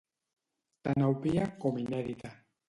[0.87, 2.35] Tan òbvia com inèdita.